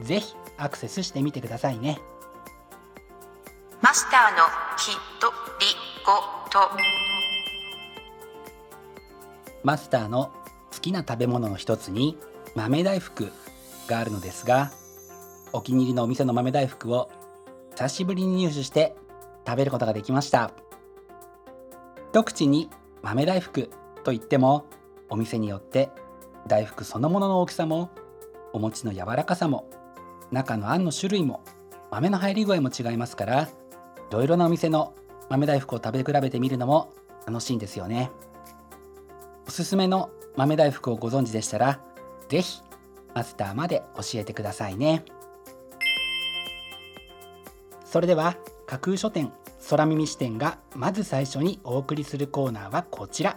[0.00, 2.00] ぜひアクセスしてみてくださいね。
[3.80, 4.44] マスターの
[4.78, 5.66] ひとり
[6.04, 6.12] ご
[6.50, 6.70] と。
[9.64, 10.32] マスターの
[10.72, 12.16] 好きな食べ物の一つに
[12.54, 13.30] 豆大福
[13.86, 14.72] があるのですが
[15.52, 17.10] お気に入りのお店の豆大福を
[17.74, 18.94] 久しぶりに入手して
[19.46, 20.52] 食べることができました。
[22.10, 22.68] 一口に
[23.02, 23.70] 豆大福
[24.04, 24.66] といっても
[25.08, 25.90] お店によって
[26.46, 27.90] 大福そのものの大きさも
[28.52, 29.68] お餅の柔らかさも
[30.32, 31.44] 中のあんの種類も
[31.90, 33.48] 豆の入り具合も違いますからい
[34.10, 34.94] ろいろなお店の
[35.28, 36.92] 豆大福を食べ比べてみるのも
[37.26, 38.10] 楽しいんですよね。
[39.46, 41.80] おすすめの豆大福をご存知でしたら
[42.28, 42.62] 是非
[43.14, 45.04] マスターまで教えてくださいね。
[47.84, 48.36] それでは
[48.66, 49.32] 架空書店
[49.68, 53.36] 空耳視点がまず最初にお送りするコーナーはこちら。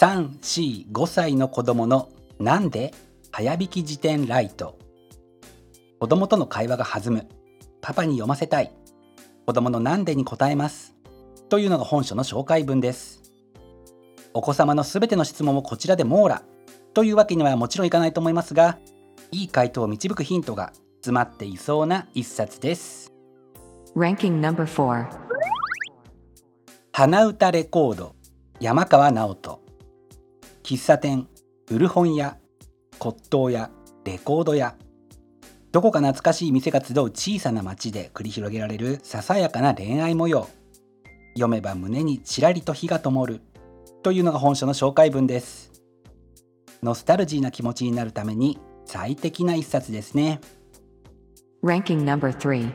[0.00, 2.94] 345歳の子供のなんで
[3.32, 4.78] 早引き辞典ライト。
[5.98, 7.28] 子供との会話が弾む。
[7.82, 8.72] パパに読ませたい。
[9.44, 10.94] 子供のなんでに答えます。
[11.50, 13.20] というのが本書の紹介文です。
[14.32, 16.42] お子様のすべての質問をこちらで網羅。
[16.94, 18.78] というわけにはもちろんいかないと思いますが
[19.30, 23.12] いい回答を導くヒントが詰まっていそうな一冊です。
[23.94, 25.10] Ranking number 4
[26.90, 28.14] 花歌レコード
[28.60, 29.59] 山川直人
[30.62, 31.26] 喫茶店
[31.66, 32.36] 古本屋
[32.98, 33.70] 骨董屋
[34.04, 34.76] レコード屋。
[35.72, 40.48] どこか懐かしい店が集う小さな町で繰り広げられるささやかな恋愛模様。
[41.34, 43.40] 読めば胸にちらりと火が灯る。
[44.02, 45.70] というのが本書の紹介文です。
[46.82, 50.40] ノスタルジーな気持ちになるために最適な一冊ですね。
[51.62, 52.74] Ranking number 3好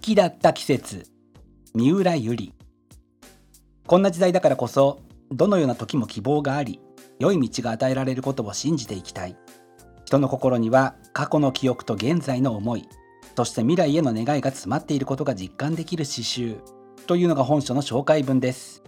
[0.00, 1.04] きだった季節
[1.74, 2.52] 三浦ゆり
[3.86, 6.80] こんな時代だからこそどのような時も希望があり
[7.18, 9.36] 良い道が与えられることを信じていきたい。
[10.04, 12.88] 人の心には過去の記憶と現在の思い
[13.36, 16.56] そして未来への願いが詰まっていることが実感できる詩集
[17.06, 18.82] というのが本書の紹介文です。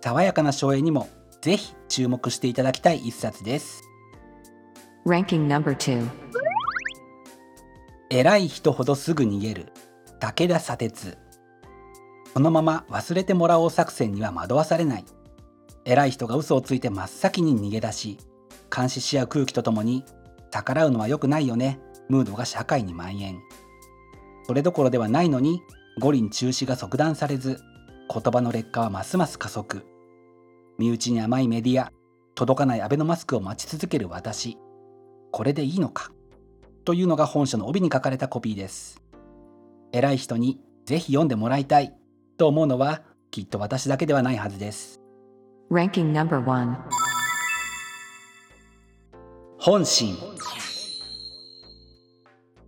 [0.00, 1.08] 爽やかな省エにも
[1.42, 3.82] ぜひ注目していただきたい一冊です。
[5.06, 6.08] Ranking number 2
[8.10, 9.72] 偉い人ほどすぐ逃げる
[10.20, 11.18] 武田砂鉄。
[12.32, 15.04] このまま忘れてもらおう作戦には惑わされない
[15.88, 18.18] 偉い人が嘘をついて真っ先に逃げ出し
[18.74, 20.04] 監視し合う空気とともに
[20.50, 23.40] 逆らうのは良くないよねムードが社会に蔓延。
[24.46, 25.62] それどころではないのに
[25.98, 27.58] 五輪中止が即断されず
[28.12, 29.86] 言葉の劣化はますます加速。
[30.78, 31.90] 身内に甘いメディア
[32.34, 34.58] 届かないアベノマスクを待ち続ける私
[35.32, 36.12] これでいいのか
[36.84, 39.02] というのが本書の帯に書かれたコピーです。
[39.92, 41.94] 偉い人にぜひ読んでもらいたい
[42.36, 43.00] と思うのは
[43.30, 44.97] きっと私だけではないはずです。
[45.70, 46.76] Ranking No.1
[49.58, 50.16] 本心。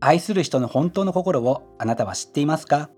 [0.00, 2.90] 愛する人の本当の心をあなたは知っていますか？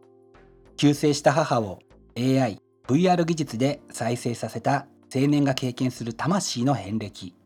[0.77, 1.79] 急逝した母を
[2.17, 2.59] AI、
[2.89, 7.37] VR 技術で再生させた青年が経験する魂の遍歴。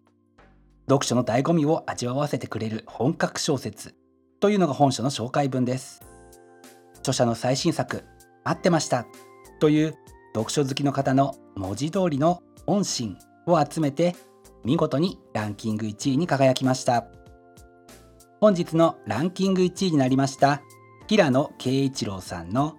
[0.88, 3.94] 読書の醍醐味を味わわせてくれる本格小説
[4.40, 6.00] というのが本書の紹介文です。
[7.00, 8.04] 著者の最新作
[8.44, 9.06] 「待ってました」
[9.60, 9.94] という
[10.34, 13.16] 読書好きの方の文字通りの本心
[13.46, 14.16] を集めて
[14.64, 17.06] 見事にランキング1位に輝きました。
[18.40, 20.60] 本日のランキング1位になりました
[21.06, 22.76] 平野啓一郎さんの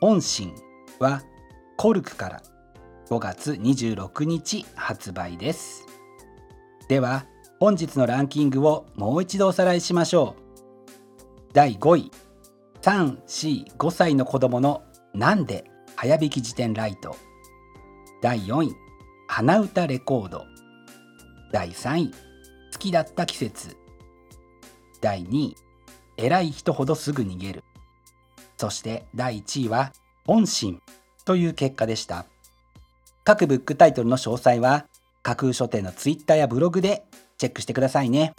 [0.00, 0.54] 本心
[0.98, 1.22] は
[1.76, 2.42] コルクから
[3.08, 5.86] 5月26日発売です。
[6.88, 7.26] では
[7.58, 11.52] 本日のランキングをもう一度おさらいしましょう。
[11.52, 12.10] 第5位
[12.82, 14.82] 345歳の子供の
[15.12, 17.16] なんで早弾き辞典ライト。
[18.22, 18.89] 第4位
[19.32, 20.44] 花歌レコード。
[21.52, 23.76] 第3位好きだった季節。
[25.00, 25.56] 第2位
[26.16, 27.62] 偉い人ほどすぐ逃げる。
[28.56, 29.92] そして第1位は
[30.26, 30.80] 本心。
[31.24, 32.26] という結果でした。
[33.22, 34.86] 各ブックタイトルの詳細は
[35.22, 37.04] 架空書店のツイッターやブログで
[37.38, 38.34] チェックしてくださいね。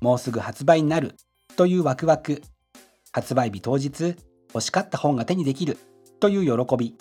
[0.00, 1.16] もうすぐ発売になる。
[1.54, 2.40] というワクワク。
[3.12, 4.16] 発売日当日
[4.54, 5.76] 欲しかった本が手にできる。
[6.18, 6.96] という喜び。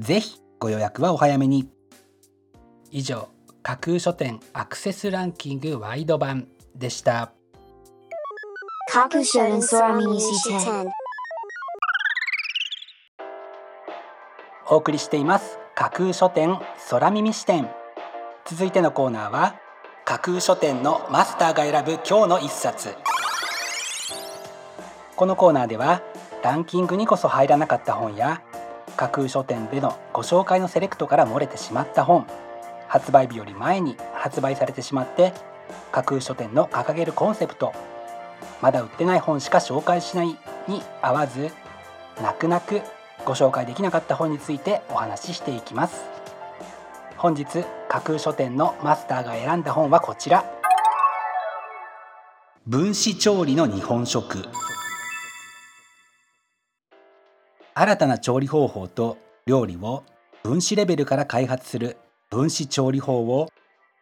[0.00, 1.70] ぜひご予約はお早めに。
[2.96, 3.28] 以上
[3.64, 6.46] 架空書店アクセスランキングワイド版
[6.76, 7.32] でした。
[8.88, 10.86] 架空書店空耳視点
[14.70, 16.56] お送りしています架空書店
[16.88, 17.68] 空耳視点
[18.44, 19.56] 続いてのコーナーは
[20.04, 22.94] 架空書店のマスターが選ぶ今日の一冊。
[25.16, 26.00] このコーナーでは
[26.44, 28.40] ランキングにこそ入らなかった本や
[28.96, 32.24] 架空書店でのご紹介のセレクトから漏れてしまった本
[32.94, 35.32] 発売日より前に発売されてしまって
[35.90, 37.72] 架空書店の掲げるコンセプト
[38.62, 40.36] まだ売ってない本しか紹介しないに
[41.02, 41.50] 合わず
[42.22, 42.82] 泣く泣く
[43.24, 46.04] ご紹介できなかった本についてお話ししていきます。
[47.16, 50.44] 本日架空書店のマスターが選んだ本はこちら。
[52.64, 54.44] 分子調理の日本食。
[57.74, 60.04] 新たな調理方法と料理を
[60.44, 61.96] 分子レベルから開発する
[62.34, 63.48] 分子調理法を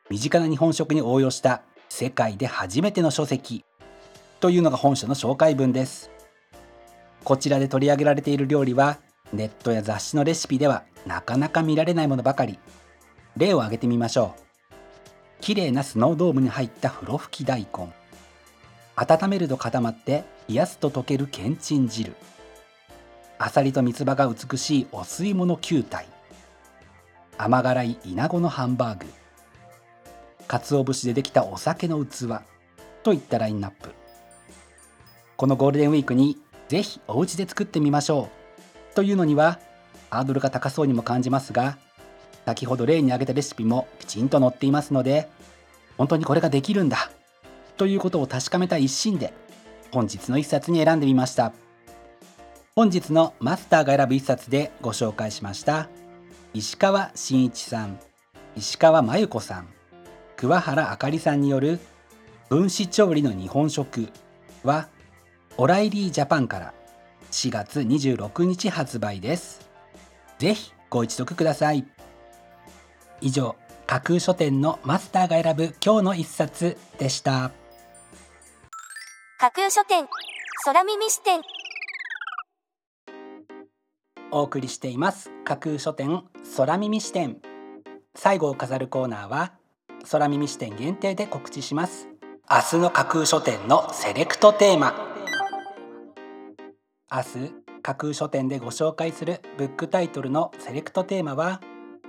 [0.08, 3.62] 身近な日本食に応用した世界で初めての書籍
[4.40, 6.10] というのが本書の紹介文です。
[7.24, 8.96] こちらで取り上げられている料理は
[9.34, 12.58] ネットや雑誌のレシピではなかなか見られないものばかり。
[13.36, 14.40] 例を挙げてみましょう。
[15.42, 17.92] 綺麗なスノードームに入った風呂吹き大根。
[18.96, 22.14] 温めると固まって冷やすと溶けるけんちん汁。
[23.38, 26.11] あさりと三つ葉が美しいお吸い物球体。
[27.42, 29.06] 甘辛いイナゴのハンバーグ。
[30.46, 32.40] 鰹節でできたお酒の器。
[33.02, 33.90] といったラインナップ。
[35.36, 38.28] このゴールデンウィークにぜひお家で作ってみましょ
[38.92, 38.94] う。
[38.94, 39.58] というのには
[40.08, 41.78] ハードルが高そうにも感じますが
[42.46, 45.28] 先ほど例に挙げたレシピもきちんと載っていますので
[45.98, 47.10] 本当にこれができるんだ。
[47.76, 49.34] ということを確かめた一心で
[49.90, 51.52] 本日の一冊に選んでみました。
[52.76, 55.88] 本日のマスターが選ぶ一冊でご紹介しました。
[56.54, 57.98] 石川真一さん
[58.56, 59.68] 石川真由子さん
[60.36, 61.80] 桑原あかりさんによる
[62.50, 64.08] 分子調理の日本食
[64.62, 64.88] は
[65.56, 66.74] オライリージャパンから
[67.30, 69.66] 4月26日発売です。
[70.38, 71.86] ぜひご一読ください。
[73.22, 73.56] 以上
[73.86, 77.50] 架空書店のマスターが選ぶ今日の一冊でした。
[79.38, 80.06] 架空書店
[80.64, 81.40] 空耳視点。
[84.32, 85.30] お送りしています。
[85.44, 86.22] 架空書店
[86.56, 87.36] 空耳視点。
[88.14, 89.52] 最後を飾るコーナーは
[90.10, 92.08] 空耳視点限定で告知します。
[92.50, 94.94] 明日の架空書店のセレクトテーマ。
[97.14, 101.60] 明日架空書店でご紹介するブックタイトルのセレクトテーマは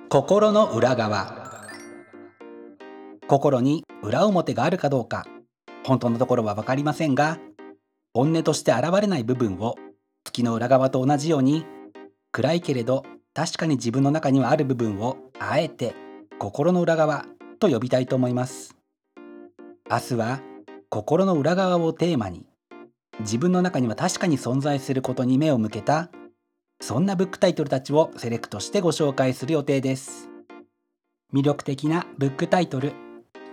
[0.09, 1.67] 心の裏側。
[3.27, 5.25] 心に裏表があるかどうか。
[5.85, 7.37] 本当のところは分かりませんが
[8.13, 9.75] 本音として現れない部分を
[10.23, 11.65] 月の裏側と同じように
[12.33, 15.93] 暗いけれど確かに自分の中にはある部分をあえて
[16.39, 17.27] 心の裏側
[17.59, 18.75] と呼びたいと思います。
[19.89, 20.41] 明日は
[20.89, 22.47] 心の裏側をテーマに
[23.19, 26.09] 自分の中には確かに存在することに目を向けた
[26.81, 30.31] そんなブックタイトルたちをセレクトしてご紹介する予定です。
[31.31, 32.93] 魅力的なブックタイトル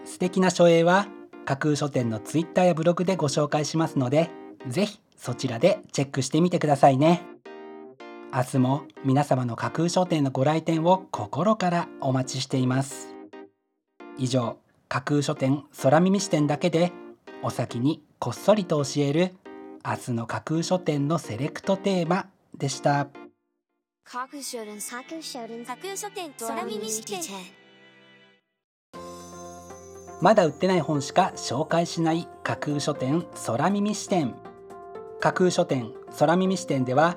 [0.07, 1.07] 素敵な書影は
[1.45, 4.31] 架空書店のツイッターやブログでご紹介しますので
[4.69, 7.30] ぜひそちらでチェックしてみてくださいね。
[8.33, 13.17] 明日も皆様の架空書店のご来店を心からお待ちしています。
[14.19, 14.59] 以上
[14.89, 16.93] 架空書店空耳視点だけで
[17.43, 19.35] お先にこっそりと教える
[19.85, 23.09] 明日の架空書店のセレクトテーマでした。
[24.05, 27.21] 架空書店架空書店架空書店空耳視点。
[30.21, 34.37] まだ売ってない本しか紹介しない架空書店空耳視点。
[35.19, 37.17] 架空書店空耳視点では